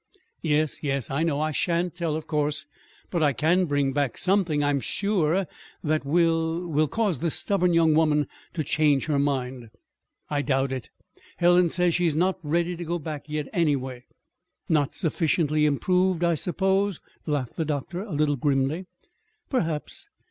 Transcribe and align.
"Yes, 0.41 0.81
yes, 0.81 1.11
I 1.11 1.21
know. 1.21 1.39
I 1.39 1.51
shan't 1.51 1.93
tell, 1.93 2.15
of 2.15 2.25
course. 2.25 2.65
But 3.11 3.21
I 3.21 3.33
can 3.33 3.65
bring 3.65 3.93
back 3.93 4.17
something, 4.17 4.63
I'm 4.63 4.79
sure, 4.79 5.45
that 5.83 6.03
will 6.03 6.65
will 6.67 6.87
cause 6.87 7.19
this 7.19 7.35
stubborn 7.35 7.71
young 7.75 7.93
woman 7.93 8.25
to 8.55 8.63
change 8.63 9.05
her 9.05 9.19
mind." 9.19 9.69
"I 10.27 10.41
doubt 10.41 10.71
it. 10.71 10.89
Helen 11.37 11.69
says 11.69 11.93
she's 11.93 12.15
not 12.15 12.39
ready 12.41 12.75
to 12.77 12.83
go 12.83 12.97
back 12.97 13.25
yet, 13.29 13.47
anyway." 13.53 14.05
"Not 14.67 14.95
sufficiently 14.95 15.67
'improved,' 15.67 16.23
I 16.23 16.33
suppose," 16.33 16.99
laughed 17.27 17.55
the 17.55 17.63
doctor, 17.63 18.01
a 18.01 18.11
little 18.11 18.37
grimly. 18.37 18.87
"Perhaps. 19.51 20.09